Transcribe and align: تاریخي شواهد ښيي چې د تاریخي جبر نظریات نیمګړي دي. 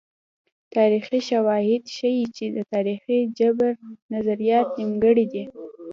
تاریخي 0.75 1.19
شواهد 1.29 1.83
ښيي 1.95 2.25
چې 2.35 2.45
د 2.55 2.57
تاریخي 2.73 3.19
جبر 3.39 3.73
نظریات 4.13 4.67
نیمګړي 4.79 5.25
دي. 5.33 5.43